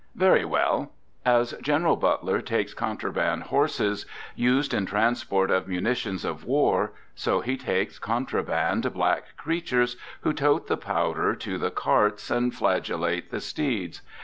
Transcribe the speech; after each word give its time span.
Very 0.15 0.43
well! 0.43 0.93
As 1.25 1.51
General 1.61 1.95
Butler 1.95 2.41
takes 2.41 2.73
contraband 2.73 3.43
horses 3.43 4.07
used 4.35 4.73
in 4.73 4.87
transport 4.87 5.51
of 5.51 5.67
munitions 5.67 6.25
of 6.25 6.43
war, 6.43 6.93
so 7.13 7.41
he 7.41 7.55
takes 7.55 7.99
contraband 7.99 8.91
black 8.95 9.37
creatures 9.37 9.97
who 10.21 10.33
tote 10.33 10.65
the 10.65 10.75
powder 10.75 11.35
to 11.35 11.59
the 11.59 11.69
carts 11.69 12.31
and 12.31 12.51
flagellate 12.51 13.29
the 13.29 13.39
steeds. 13.41 14.01